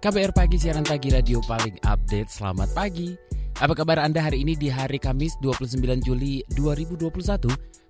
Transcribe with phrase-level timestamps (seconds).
[0.00, 2.32] KBR Pagi, siaran pagi radio paling update.
[2.32, 3.12] Selamat pagi.
[3.60, 7.12] Apa kabar Anda hari ini di hari Kamis 29 Juli 2021?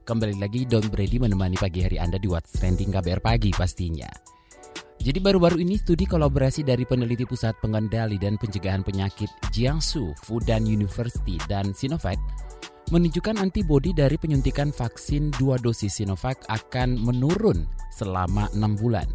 [0.02, 4.10] Kembali lagi Don Brady menemani pagi hari Anda di What's Trending KBR Pagi pastinya.
[4.98, 11.38] Jadi baru-baru ini studi kolaborasi dari peneliti Pusat Pengendali dan Pencegahan Penyakit Jiangsu Fudan University
[11.46, 12.18] dan Sinovac
[12.90, 19.06] menunjukkan antibodi dari penyuntikan vaksin dua dosis Sinovac akan menurun selama 6 bulan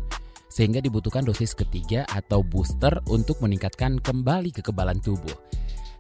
[0.55, 5.36] sehingga dibutuhkan dosis ketiga atau booster untuk meningkatkan kembali kekebalan tubuh.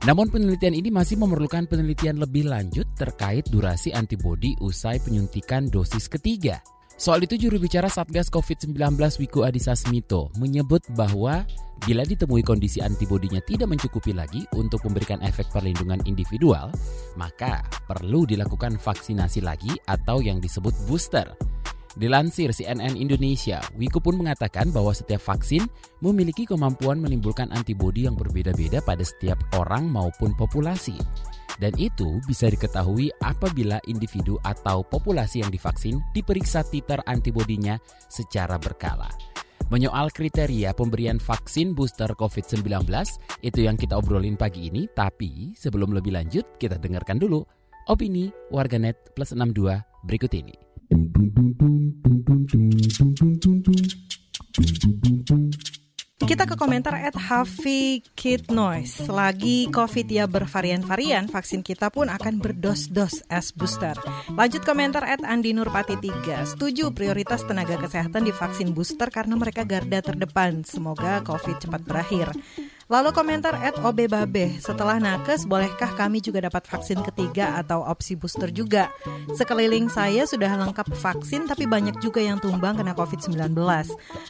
[0.07, 6.63] Namun penelitian ini masih memerlukan penelitian lebih lanjut terkait durasi antibodi usai penyuntikan dosis ketiga.
[6.95, 11.43] Soal itu juru bicara Satgas COVID-19 Wiku Adhisa Smito menyebut bahwa
[11.83, 16.71] bila ditemui kondisi antibodinya tidak mencukupi lagi untuk memberikan efek perlindungan individual,
[17.19, 21.27] maka perlu dilakukan vaksinasi lagi atau yang disebut booster.
[21.95, 25.63] Dilansir CNN Indonesia, Wiku pun mengatakan bahwa setiap vaksin
[26.03, 30.99] memiliki kemampuan menimbulkan antibodi yang berbeda-beda pada setiap orang maupun populasi.
[31.55, 37.79] Dan itu bisa diketahui apabila individu atau populasi yang divaksin diperiksa titer antibodinya
[38.11, 39.07] secara berkala.
[39.71, 42.85] Menyoal kriteria pemberian vaksin booster COVID-19,
[43.39, 44.85] itu yang kita obrolin pagi ini.
[44.91, 47.41] Tapi sebelum lebih lanjut, kita dengarkan dulu
[47.87, 50.64] opini warganet plus 62 berikut ini.
[56.25, 59.09] Kita ke komentar at Hafi Kid Noise.
[59.09, 63.93] Lagi COVID ya bervarian-varian, vaksin kita pun akan berdos-dos as booster.
[64.33, 66.53] Lanjut komentar at Andi Nurpati 3.
[66.53, 70.65] Setuju prioritas tenaga kesehatan di vaksin booster karena mereka garda terdepan.
[70.65, 72.29] Semoga COVID cepat berakhir.
[72.85, 78.13] Lalu komentar at OB Babe, setelah nakes bolehkah kami juga dapat vaksin ketiga atau opsi
[78.13, 78.93] booster juga?
[79.33, 83.57] Sekeliling saya sudah lengkap vaksin tapi banyak juga yang tumbang kena COVID-19.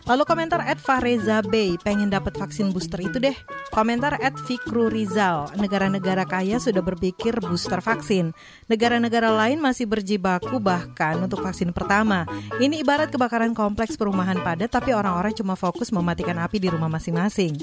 [0.08, 3.36] Lalu komentar at Fahreza Bey, pengen dapat vaksin booster itu deh.
[3.76, 8.32] Komentar at Fikru Rizal, negara-negara kaya sudah berpikir booster vaksin.
[8.72, 12.24] Negara-negara lain masih berjibaku bahkan untuk vaksin pertama.
[12.56, 17.60] Ini ibarat kebakaran kompleks perumahan padat tapi orang-orang cuma fokus mematikan api di rumah masing-masing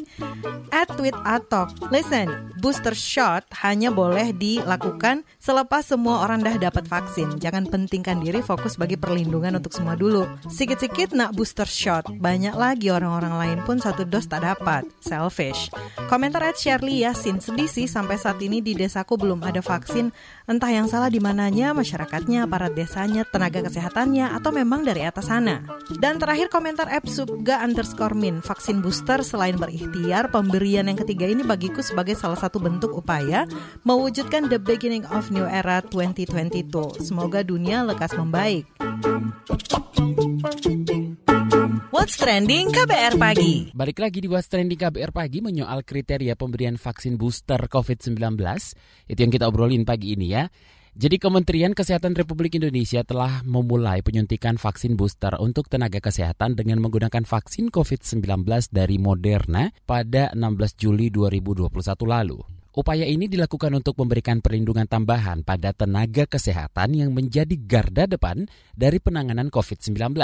[0.86, 1.70] tweet atok.
[1.90, 7.38] Listen, booster shot hanya boleh dilakukan selepas semua orang dah dapat vaksin.
[7.42, 10.26] Jangan pentingkan diri fokus bagi perlindungan untuk semua dulu.
[10.46, 14.86] Sikit-sikit nak booster shot, banyak lagi orang-orang lain pun satu dos tak dapat.
[15.02, 15.70] Selfish.
[16.06, 20.14] Komentar at Shirley Yasin, sedih sih sampai saat ini di desaku belum ada vaksin.
[20.52, 25.64] Entah yang salah di mananya, masyarakatnya, para desanya, tenaga kesehatannya, atau memang dari atas sana.
[25.96, 31.26] Dan terakhir komentar app Subga underscore min, vaksin booster selain berikhtiar, pemberi Pemberian yang ketiga
[31.26, 33.50] ini bagiku sebagai salah satu bentuk upaya
[33.82, 36.70] mewujudkan the beginning of new era 2022.
[37.02, 38.68] Semoga dunia lekas membaik.
[42.02, 47.14] What's Trending KBR Pagi Balik lagi di What's Trending KBR Pagi menyoal kriteria pemberian vaksin
[47.14, 48.18] booster COVID-19.
[49.06, 50.50] Itu yang kita obrolin pagi ini ya.
[50.98, 57.22] Jadi Kementerian Kesehatan Republik Indonesia telah memulai penyuntikan vaksin booster untuk tenaga kesehatan dengan menggunakan
[57.22, 61.70] vaksin COVID-19 dari Moderna pada 16 Juli 2021
[62.02, 62.61] lalu.
[62.72, 68.96] Upaya ini dilakukan untuk memberikan perlindungan tambahan pada tenaga kesehatan yang menjadi garda depan dari
[68.96, 70.16] penanganan COVID-19.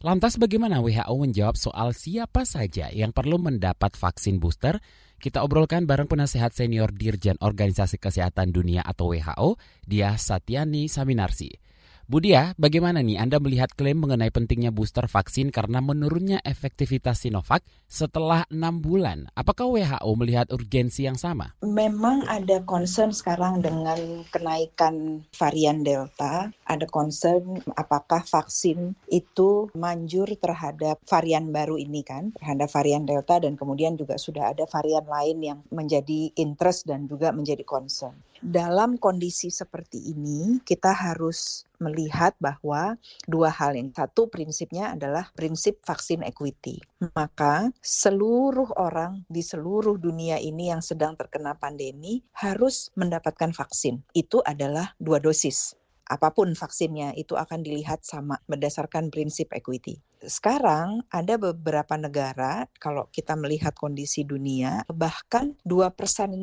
[0.00, 4.80] Lantas bagaimana WHO menjawab soal siapa saja yang perlu mendapat vaksin booster
[5.22, 9.54] kita obrolkan bareng penasehat senior Dirjen Organisasi Kesehatan Dunia atau WHO,
[9.86, 11.71] Dia Satyani Saminarsi.
[12.10, 17.62] Bu Dia, bagaimana nih Anda melihat klaim mengenai pentingnya booster vaksin karena menurunnya efektivitas Sinovac
[17.86, 19.30] setelah enam bulan?
[19.38, 21.54] Apakah WHO melihat urgensi yang sama?
[21.62, 26.50] Memang ada concern sekarang dengan kenaikan varian Delta.
[26.66, 33.54] Ada concern apakah vaksin itu manjur terhadap varian baru ini kan, terhadap varian Delta dan
[33.54, 39.54] kemudian juga sudah ada varian lain yang menjadi interest dan juga menjadi concern dalam kondisi
[39.54, 42.98] seperti ini kita harus melihat bahwa
[43.30, 46.82] dua hal yang satu prinsipnya adalah prinsip vaksin equity.
[47.14, 54.02] Maka seluruh orang di seluruh dunia ini yang sedang terkena pandemi harus mendapatkan vaksin.
[54.10, 55.78] Itu adalah dua dosis.
[56.10, 60.02] Apa pun vaksinnya itu akan dilihat sama berdasarkan prinsip equity.
[60.22, 65.90] Sekarang ada beberapa negara kalau kita melihat kondisi dunia bahkan 2%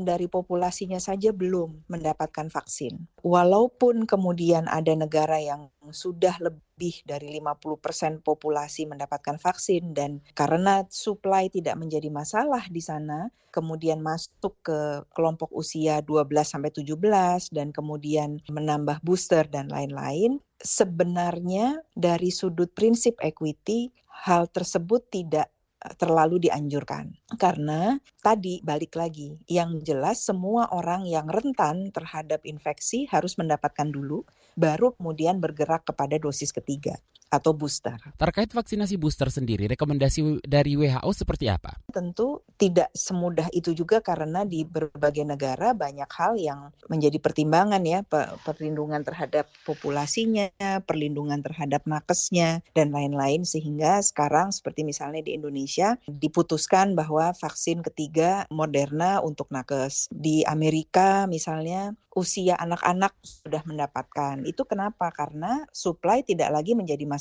[0.03, 3.07] dari populasinya saja belum mendapatkan vaksin.
[3.23, 11.47] Walaupun kemudian ada negara yang sudah lebih dari 50% populasi mendapatkan vaksin dan karena supply
[11.51, 18.39] tidak menjadi masalah di sana, kemudian masuk ke kelompok usia 12 sampai 17 dan kemudian
[18.47, 25.47] menambah booster dan lain-lain, sebenarnya dari sudut prinsip equity hal tersebut tidak
[25.83, 27.15] eh, terlalu dianjurkan.
[27.39, 34.27] Karena tadi balik lagi, yang jelas semua orang yang rentan terhadap infeksi harus mendapatkan dulu,
[34.59, 36.99] baru kemudian bergerak kepada dosis ketiga
[37.29, 37.95] atau booster.
[38.17, 41.77] Terkait vaksinasi booster sendiri, rekomendasi dari WHO seperti apa?
[41.93, 48.01] Tentu tidak semudah itu juga karena di berbagai negara banyak hal yang menjadi pertimbangan ya,
[48.43, 50.49] perlindungan terhadap populasinya,
[50.83, 58.49] perlindungan terhadap nakesnya dan lain-lain sehingga sekarang seperti misalnya di Indonesia diputuskan bahwa vaksin ketiga
[58.49, 60.09] Moderna untuk nakes.
[60.09, 64.41] Di Amerika misalnya usia anak-anak sudah mendapatkan.
[64.43, 65.13] Itu kenapa?
[65.13, 67.18] Karena supply tidak lagi menjadi masalah.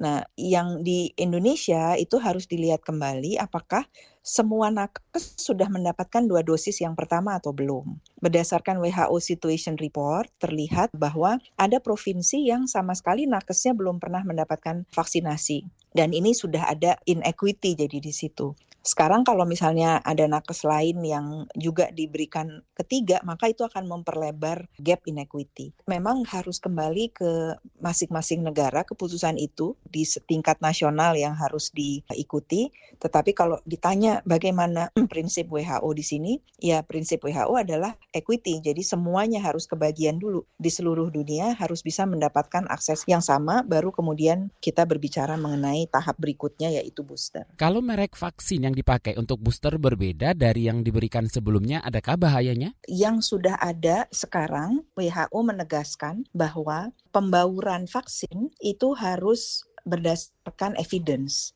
[0.00, 3.84] Nah, yang di Indonesia itu harus dilihat kembali apakah
[4.26, 7.94] semua nakes sudah mendapatkan dua dosis yang pertama atau belum.
[8.18, 14.82] Berdasarkan WHO Situation Report, terlihat bahwa ada provinsi yang sama sekali nakesnya belum pernah mendapatkan
[14.90, 15.70] vaksinasi.
[15.94, 18.58] Dan ini sudah ada inequity jadi di situ.
[18.86, 25.02] Sekarang kalau misalnya ada nakes lain yang juga diberikan ketiga, maka itu akan memperlebar gap
[25.10, 25.74] inequity.
[25.90, 32.70] Memang harus kembali ke masing-masing negara keputusan itu di setingkat nasional yang harus diikuti.
[33.02, 36.32] Tetapi kalau ditanya bagaimana prinsip WHO di sini,
[36.62, 38.62] ya prinsip WHO adalah equity.
[38.62, 43.92] Jadi semuanya harus kebagian dulu di seluruh dunia harus bisa mendapatkan akses yang sama baru
[43.92, 47.44] kemudian kita berbicara mengenai tahap berikutnya yaitu booster.
[47.58, 52.72] Kalau merek vaksin yang dipakai untuk booster berbeda dari yang diberikan sebelumnya, adakah bahayanya?
[52.86, 61.54] Yang sudah ada sekarang, WHO menegaskan bahwa pembauran vaksin itu harus berdasarkan evidence.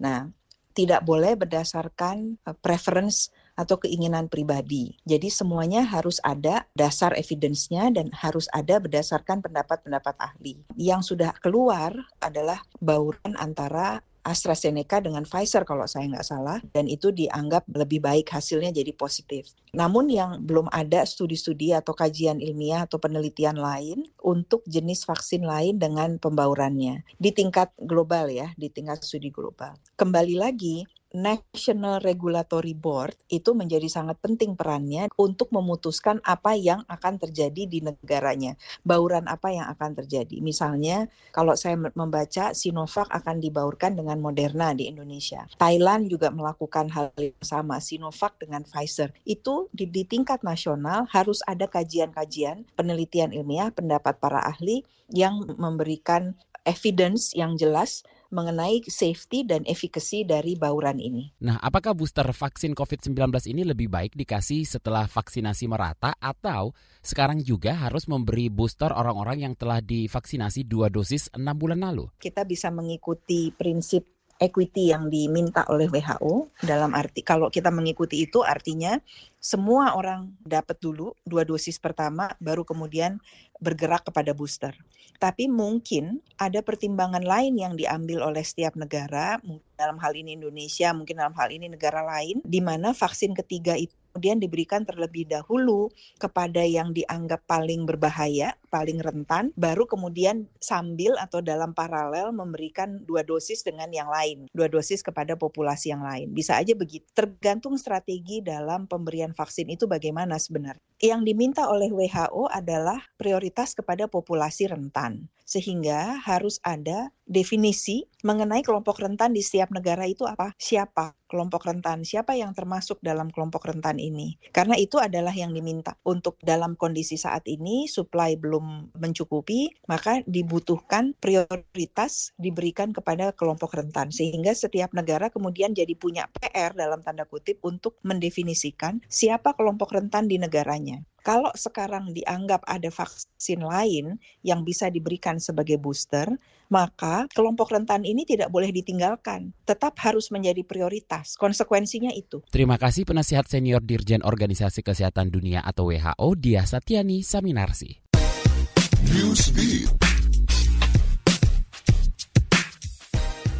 [0.00, 0.28] Nah,
[0.72, 4.96] tidak boleh berdasarkan eh, preference atau keinginan pribadi.
[5.04, 10.64] Jadi semuanya harus ada dasar evidence-nya dan harus ada berdasarkan pendapat-pendapat ahli.
[10.80, 11.92] Yang sudah keluar
[12.24, 18.28] adalah bauran antara AstraZeneca dengan Pfizer kalau saya nggak salah dan itu dianggap lebih baik
[18.28, 19.52] hasilnya jadi positif.
[19.72, 25.80] Namun yang belum ada studi-studi atau kajian ilmiah atau penelitian lain untuk jenis vaksin lain
[25.80, 29.76] dengan pembaurannya di tingkat global ya, di tingkat studi global.
[29.96, 37.18] Kembali lagi National Regulatory Board itu menjadi sangat penting perannya untuk memutuskan apa yang akan
[37.18, 38.54] terjadi di negaranya,
[38.86, 40.38] bauran apa yang akan terjadi.
[40.38, 45.46] Misalnya, kalau saya membaca Sinovac akan dibaurkan dengan Moderna di Indonesia.
[45.58, 49.10] Thailand juga melakukan hal yang sama, Sinovac dengan Pfizer.
[49.26, 56.38] Itu di, di tingkat nasional harus ada kajian-kajian, penelitian ilmiah, pendapat para ahli yang memberikan
[56.68, 61.34] evidence yang jelas mengenai safety dan efikasi dari bauran ini.
[61.42, 63.14] Nah, apakah booster vaksin COVID-19
[63.50, 66.72] ini lebih baik dikasih setelah vaksinasi merata atau
[67.02, 72.06] sekarang juga harus memberi booster orang-orang yang telah divaksinasi dua dosis enam bulan lalu?
[72.18, 78.40] Kita bisa mengikuti prinsip equity yang diminta oleh WHO dalam arti kalau kita mengikuti itu
[78.40, 78.96] artinya
[79.36, 83.20] semua orang dapat dulu dua dosis pertama baru kemudian
[83.60, 84.72] bergerak kepada booster.
[85.20, 89.36] Tapi mungkin ada pertimbangan lain yang diambil oleh setiap negara,
[89.76, 93.92] dalam hal ini Indonesia, mungkin dalam hal ini negara lain, di mana vaksin ketiga itu
[94.20, 95.88] kemudian diberikan terlebih dahulu
[96.20, 103.24] kepada yang dianggap paling berbahaya, paling rentan, baru kemudian sambil atau dalam paralel memberikan dua
[103.24, 106.36] dosis dengan yang lain, dua dosis kepada populasi yang lain.
[106.36, 107.08] Bisa aja begitu.
[107.16, 110.84] Tergantung strategi dalam pemberian vaksin itu bagaimana sebenarnya.
[111.00, 119.00] Yang diminta oleh WHO adalah prioritas kepada populasi rentan sehingga harus ada definisi mengenai kelompok
[119.00, 120.52] rentan di setiap negara itu apa?
[120.60, 122.02] Siapa kelompok rentan?
[122.02, 124.34] Siapa yang termasuk dalam kelompok rentan ini?
[124.50, 125.94] Karena itu adalah yang diminta.
[126.02, 134.10] Untuk dalam kondisi saat ini supply belum mencukupi, maka dibutuhkan prioritas diberikan kepada kelompok rentan
[134.10, 140.26] sehingga setiap negara kemudian jadi punya PR dalam tanda kutip untuk mendefinisikan siapa kelompok rentan
[140.26, 141.06] di negaranya.
[141.20, 146.26] Kalau sekarang dianggap ada vaksin lain yang bisa diberikan sebagai booster,
[146.72, 151.36] maka kelompok rentan ini tidak boleh ditinggalkan, tetap harus menjadi prioritas.
[151.36, 152.40] Konsekuensinya itu.
[152.48, 158.00] Terima kasih penasihat senior Dirjen Organisasi Kesehatan Dunia atau WHO Dia Satyani Saminarsi.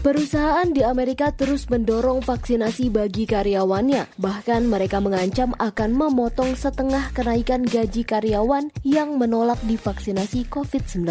[0.00, 4.16] Perusahaan di Amerika terus mendorong vaksinasi bagi karyawannya.
[4.16, 11.04] Bahkan mereka mengancam akan memotong setengah kenaikan gaji karyawan yang menolak divaksinasi COVID-19.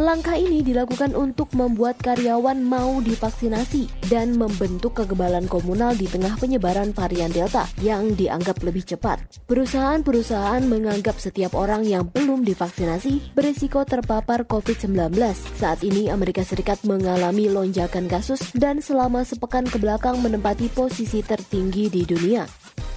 [0.00, 6.96] Langkah ini dilakukan untuk membuat karyawan mau divaksinasi dan membentuk kekebalan komunal di tengah penyebaran
[6.96, 9.20] varian Delta yang dianggap lebih cepat.
[9.44, 15.12] Perusahaan-perusahaan menganggap setiap orang yang belum divaksinasi berisiko terpapar COVID-19.
[15.60, 21.90] Saat ini Amerika Serikat mengalami lonjakan kasus dan selama sepekan ke belakang menempati posisi tertinggi
[21.90, 22.46] di dunia.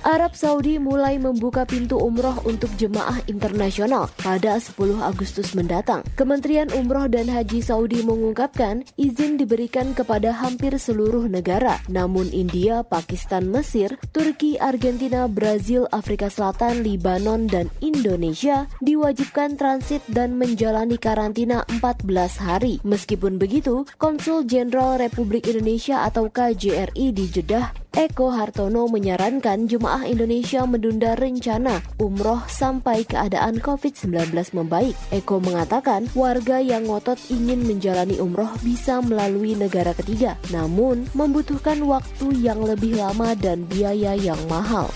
[0.08, 6.00] Arab Saudi mulai membuka pintu umroh untuk jemaah internasional pada 10 Agustus mendatang.
[6.16, 13.52] Kementerian Umroh dan Haji Saudi mengungkapkan izin diberikan kepada hampir seluruh negara, namun India, Pakistan,
[13.52, 22.08] Mesir, Turki, Argentina, Brazil, Afrika Selatan, Libanon, dan Indonesia diwajibkan transit dan menjalani karantina 14
[22.40, 22.80] hari.
[22.88, 30.62] Meskipun begitu, Konsul Jenderal Republik Indonesia atau KJRI di Jeddah Eko Hartono menyarankan jemaah Indonesia
[30.70, 34.94] menunda rencana umroh sampai keadaan COVID-19 membaik.
[35.10, 42.38] Eko mengatakan warga yang ngotot ingin menjalani umroh bisa melalui negara ketiga, namun membutuhkan waktu
[42.38, 44.94] yang lebih lama dan biaya yang mahal.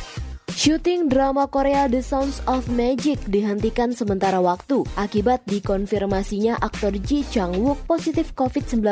[0.51, 7.87] Syuting drama Korea The Sounds of Magic dihentikan sementara waktu akibat dikonfirmasinya aktor Ji Chang-wook
[7.87, 8.83] positif COVID-19.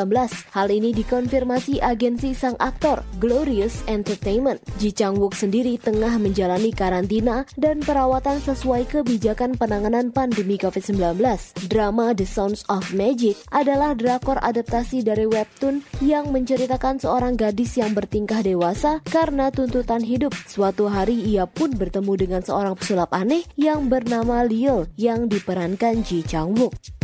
[0.56, 4.64] Hal ini dikonfirmasi agensi sang aktor Glorious Entertainment.
[4.80, 11.20] Ji Chang-wook sendiri tengah menjalani karantina dan perawatan sesuai kebijakan penanganan pandemi COVID-19.
[11.68, 17.92] Drama The Sounds of Magic adalah drakor adaptasi dari webtoon yang menceritakan seorang gadis yang
[17.92, 20.32] bertingkah dewasa karena tuntutan hidup.
[20.48, 26.22] Suatu hari ia pun bertemu dengan seorang pesulap aneh yang bernama Leo yang diperankan Ji
[26.24, 27.00] Chang Wook.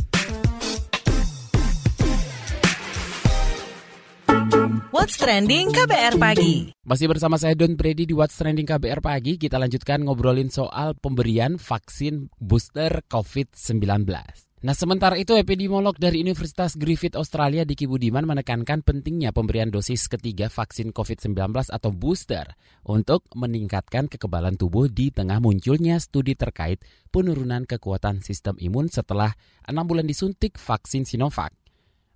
[4.95, 6.71] What's Trending KBR Pagi.
[6.87, 9.35] Masih bersama saya Don Brady di What's Trending KBR Pagi.
[9.35, 14.44] Kita lanjutkan ngobrolin soal pemberian vaksin booster COVID-19.
[14.65, 20.49] Nah, sementara itu epidemiolog dari Universitas Griffith Australia Diki Budiman menekankan pentingnya pemberian dosis ketiga
[20.49, 22.49] vaksin COVID-19 atau booster
[22.81, 26.81] untuk meningkatkan kekebalan tubuh di tengah munculnya studi terkait
[27.13, 29.37] penurunan kekuatan sistem imun setelah
[29.69, 31.53] enam bulan disuntik vaksin Sinovac.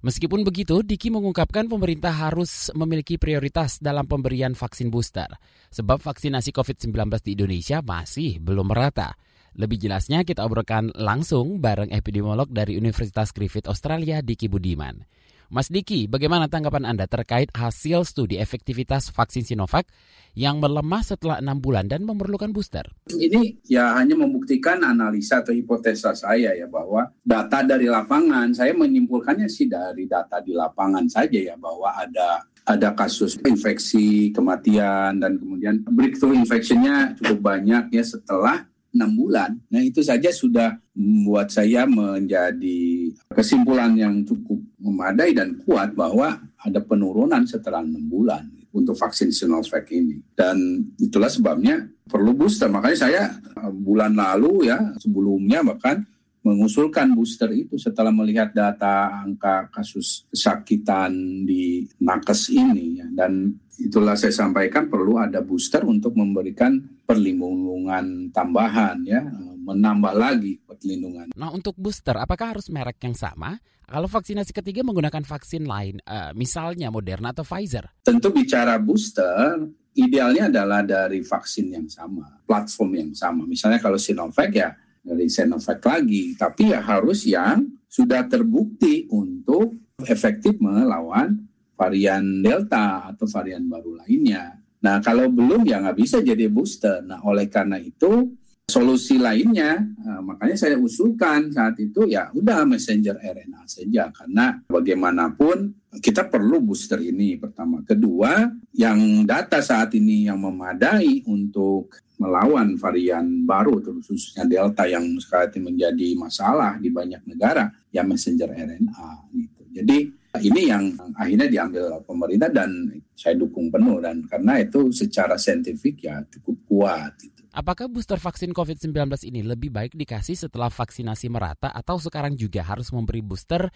[0.02, 5.30] Meskipun begitu, Diki mengungkapkan pemerintah harus memiliki prioritas dalam pemberian vaksin booster,
[5.70, 9.14] sebab vaksinasi COVID-19 di Indonesia masih belum merata.
[9.60, 15.04] Lebih jelasnya kita obrolkan langsung bareng epidemiolog dari Universitas Griffith Australia, Diki Budiman.
[15.52, 19.84] Mas Diki, bagaimana tanggapan Anda terkait hasil studi efektivitas vaksin Sinovac
[20.32, 22.88] yang melemah setelah enam bulan dan memerlukan booster?
[23.12, 29.52] Ini ya hanya membuktikan analisa atau hipotesa saya ya bahwa data dari lapangan, saya menyimpulkannya
[29.52, 35.82] sih dari data di lapangan saja ya bahwa ada ada kasus infeksi, kematian, dan kemudian
[35.90, 39.58] breakthrough infectionnya cukup banyak ya setelah enam bulan.
[39.70, 46.80] Nah itu saja sudah membuat saya menjadi kesimpulan yang cukup memadai dan kuat bahwa ada
[46.84, 50.22] penurunan setelah enam bulan untuk vaksin Sinovac ini.
[50.34, 52.70] Dan itulah sebabnya perlu booster.
[52.70, 56.06] Makanya saya eh, bulan lalu ya sebelumnya bahkan
[56.40, 61.12] mengusulkan booster itu setelah melihat data angka kasus kesakitan
[61.44, 63.08] di nakes ini ya.
[63.12, 69.24] dan itulah saya sampaikan perlu ada booster untuk memberikan perlindungan tambahan ya
[69.70, 71.32] menambah lagi perlindungan.
[71.38, 73.60] Nah untuk booster apakah harus merek yang sama?
[73.90, 77.90] Kalau vaksinasi ketiga menggunakan vaksin lain, uh, misalnya Moderna atau Pfizer?
[78.06, 79.66] Tentu bicara booster,
[79.98, 83.50] idealnya adalah dari vaksin yang sama, platform yang sama.
[83.50, 89.74] Misalnya kalau Sinovac ya dari Sinovac lagi, tapi ya harus yang sudah terbukti untuk
[90.06, 91.49] efektif melawan
[91.80, 94.60] varian Delta atau varian baru lainnya.
[94.84, 97.00] Nah, kalau belum ya nggak bisa jadi booster.
[97.08, 98.36] Nah, oleh karena itu
[98.70, 105.74] solusi lainnya, nah, makanya saya usulkan saat itu ya udah messenger RNA saja karena bagaimanapun
[105.98, 107.82] kita perlu booster ini pertama.
[107.82, 108.46] Kedua,
[108.78, 116.20] yang data saat ini yang memadai untuk melawan varian baru khususnya delta yang sekarang menjadi
[116.20, 119.64] masalah di banyak negara ya messenger RNA gitu.
[119.72, 119.98] Jadi
[120.40, 122.72] ini yang akhirnya diambil pemerintah dan
[123.14, 127.40] saya dukung penuh dan karena itu secara saintifik ya cukup kuat gitu.
[127.50, 132.94] Apakah booster vaksin COVID-19 ini lebih baik dikasih setelah vaksinasi merata atau sekarang juga harus
[132.94, 133.68] memberi booster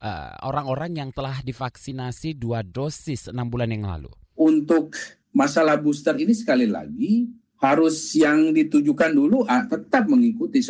[0.00, 4.08] eh, orang-orang uh, yang telah divaksinasi dua dosis enam bulan yang lalu?
[4.38, 4.96] Untuk
[5.30, 10.62] masalah booster ini sekali lagi harus yang ditujukan dulu ah, tetap mengikuti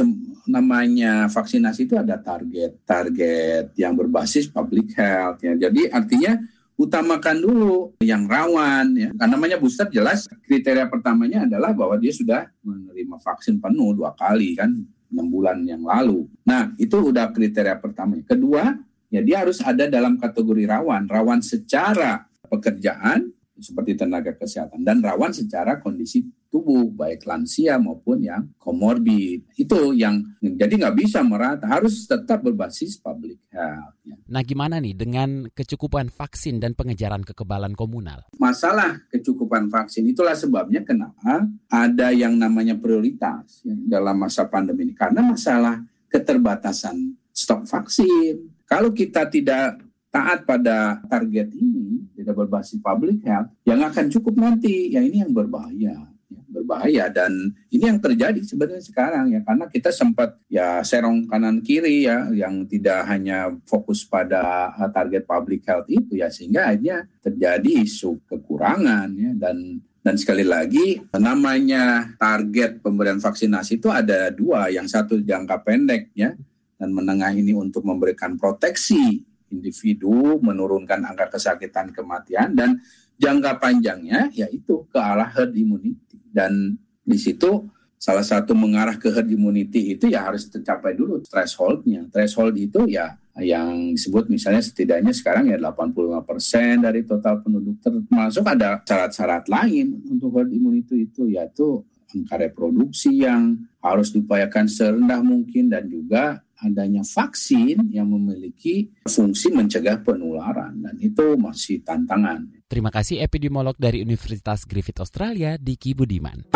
[0.49, 6.41] namanya vaksinasi itu ada target target yang berbasis public health ya jadi artinya
[6.79, 9.11] utamakan dulu yang rawan ya.
[9.19, 14.55] Karena namanya booster jelas kriteria pertamanya adalah bahwa dia sudah menerima vaksin penuh dua kali
[14.55, 14.71] kan
[15.11, 16.31] enam bulan yang lalu.
[16.47, 18.23] Nah itu udah kriteria pertama.
[18.23, 18.79] Kedua
[19.11, 25.35] ya dia harus ada dalam kategori rawan, rawan secara pekerjaan seperti tenaga kesehatan dan rawan
[25.35, 32.09] secara kondisi tubuh baik lansia maupun yang komorbid itu yang jadi nggak bisa merata harus
[32.09, 33.97] tetap berbasis public health.
[34.05, 34.17] Ya.
[34.33, 38.25] Nah gimana nih dengan kecukupan vaksin dan pengejaran kekebalan komunal?
[38.41, 44.95] Masalah kecukupan vaksin itulah sebabnya kenapa ada yang namanya prioritas ya, dalam masa pandemi ini
[44.97, 48.49] karena masalah keterbatasan stok vaksin.
[48.69, 54.93] Kalau kita tidak taat pada target ini, tidak berbasis public health, yang akan cukup nanti,
[54.93, 55.97] ya ini yang berbahaya ya,
[56.29, 57.09] berbahaya.
[57.09, 59.41] Dan ini yang terjadi sebenarnya sekarang ya.
[59.43, 65.25] Karena kita sempat ya serong kanan kiri ya yang tidak hanya fokus pada uh, target
[65.25, 69.33] public health itu ya sehingga akhirnya terjadi isu kekurangan ya.
[69.35, 74.69] Dan dan sekali lagi namanya target pemberian vaksinasi itu ada dua.
[74.69, 76.37] Yang satu jangka pendek ya
[76.79, 82.79] dan menengah ini untuk memberikan proteksi individu, menurunkan angka kesakitan kematian, dan
[83.19, 86.18] jangka panjangnya yaitu ke arah herd immunity.
[86.39, 87.67] Dan di situ
[87.99, 92.07] salah satu mengarah ke herd immunity itu ya harus tercapai dulu thresholdnya.
[92.15, 98.83] Threshold itu ya yang disebut misalnya setidaknya sekarang ya 85% dari total penduduk termasuk ada
[98.83, 101.83] syarat-syarat lain untuk herd immunity itu yaitu
[102.15, 110.03] angka reproduksi yang harus diupayakan serendah mungkin dan juga adanya vaksin yang memiliki fungsi mencegah
[110.03, 112.51] penularan dan itu masih tantangan.
[112.67, 116.51] Terima kasih epidemiolog dari Universitas Griffith Australia, Diki Budiman.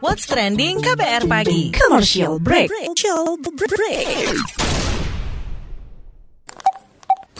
[0.00, 1.74] What's trending KBR pagi?
[1.74, 2.70] Commercial break.
[2.70, 4.71] Commercial break.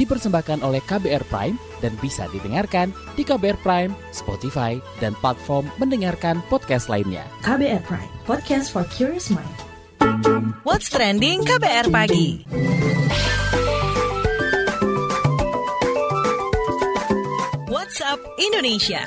[0.00, 6.88] Dipersembahkan oleh KBR Prime dan bisa didengarkan di KBR Prime, Spotify, dan platform mendengarkan podcast
[6.88, 7.26] lainnya.
[7.44, 9.58] KBR Prime, podcast for curious mind.
[10.64, 12.42] What's trending KBR pagi?
[17.70, 19.02] WhatsApp Indonesia.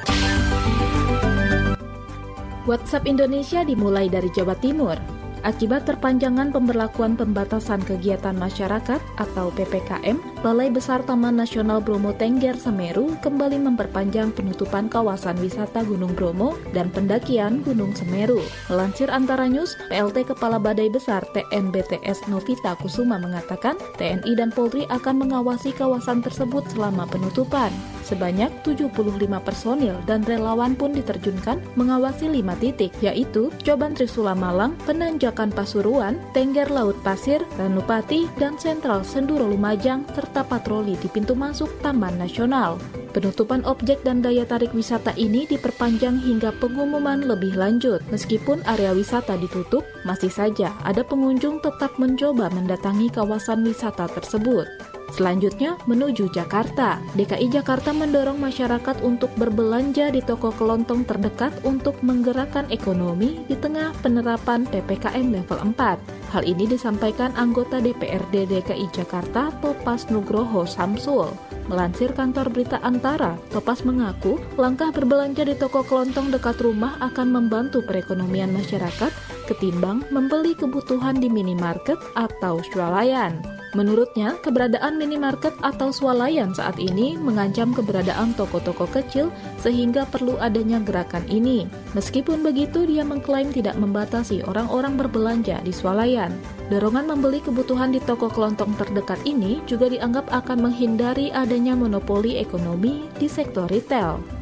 [2.66, 4.98] WhatsApp Indonesia dimulai dari Jawa Timur.
[5.46, 13.18] Akibat terpanjangan pemberlakuan pembatasan kegiatan masyarakat atau PPKM, Balai Besar Taman Nasional Bromo Tengger Semeru
[13.26, 18.38] kembali memperpanjang penutupan kawasan wisata Gunung Bromo dan pendakian Gunung Semeru.
[18.70, 25.26] Melansir Antara News, PLT Kepala Badai Besar TNBTS Novita Kusuma mengatakan TNI dan Polri akan
[25.26, 27.74] mengawasi kawasan tersebut selama penutupan.
[28.06, 28.94] Sebanyak 75
[29.42, 36.70] personil dan relawan pun diterjunkan mengawasi lima titik, yaitu Coban Trisula Malang, Penanjakan Pasuruan, Tengger
[36.70, 42.82] Laut Pasir, Ranupati, dan Sentral Senduro Lumajang, serta patroli di pintu masuk Taman Nasional.
[43.16, 48.04] Penutupan objek dan daya tarik wisata ini diperpanjang hingga pengumuman lebih lanjut.
[48.12, 54.68] Meskipun area wisata ditutup, masih saja ada pengunjung tetap mencoba mendatangi kawasan wisata tersebut.
[55.14, 56.98] Selanjutnya menuju Jakarta.
[57.14, 63.94] DKI Jakarta mendorong masyarakat untuk berbelanja di toko kelontong terdekat untuk menggerakkan ekonomi di tengah
[64.02, 66.34] penerapan PPKM level 4.
[66.34, 71.32] Hal ini disampaikan anggota DPRD DKI Jakarta Topas Nugroho Samsul.
[71.66, 77.82] Melansir kantor berita Antara, Topas mengaku langkah berbelanja di toko kelontong dekat rumah akan membantu
[77.82, 79.10] perekonomian masyarakat
[79.46, 83.55] ketimbang membeli kebutuhan di minimarket atau swalayan.
[83.74, 91.26] Menurutnya, keberadaan minimarket atau swalayan saat ini mengancam keberadaan toko-toko kecil sehingga perlu adanya gerakan
[91.26, 91.66] ini.
[91.98, 96.36] Meskipun begitu, dia mengklaim tidak membatasi orang-orang berbelanja di swalayan.
[96.70, 103.06] Dorongan membeli kebutuhan di toko kelontong terdekat ini juga dianggap akan menghindari adanya monopoli ekonomi
[103.18, 104.35] di sektor retail.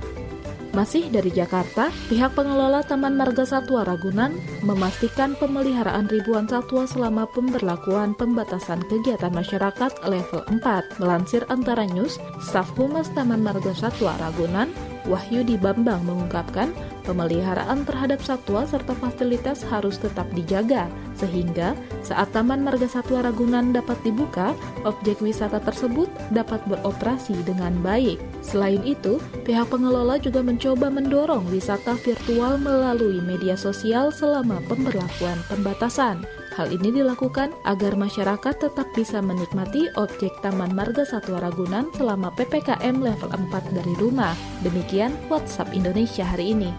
[0.73, 4.33] Masih dari Jakarta, pihak pengelola Taman Marga Satwa Ragunan
[4.65, 10.97] memastikan pemeliharaan ribuan satwa selama pemberlakuan pembatasan kegiatan masyarakat level 4.
[10.97, 16.71] Melansir Antara News, staf Humas Taman Marga Satwa Ragunan Wahyudi Bambang mengungkapkan
[17.03, 20.87] pemeliharaan terhadap satwa serta fasilitas harus tetap dijaga,
[21.19, 24.55] sehingga saat Taman Marga Satwa Ragunan dapat dibuka,
[24.87, 28.19] objek wisata tersebut dapat beroperasi dengan baik.
[28.39, 36.23] Selain itu, pihak pengelola juga mencoba mendorong wisata virtual melalui media sosial selama pemberlakuan pembatasan.
[36.53, 43.01] Hal ini dilakukan agar masyarakat tetap bisa menikmati objek Taman Marga Satwa Ragunan selama PPKM
[43.01, 44.37] level 4 dari rumah.
[44.61, 46.69] Demikian WhatsApp Indonesia hari ini.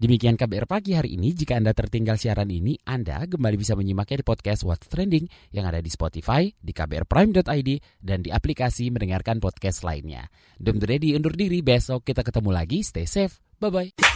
[0.00, 1.36] Demikian KBR Pagi hari ini.
[1.36, 5.84] Jika Anda tertinggal siaran ini, Anda kembali bisa menyimaknya di podcast What's Trending yang ada
[5.84, 10.32] di Spotify, di kbrprime.id, dan di aplikasi mendengarkan podcast lainnya.
[10.56, 12.80] Don't ready undur diri, besok kita ketemu lagi.
[12.80, 13.44] Stay safe.
[13.60, 14.15] Bye-bye.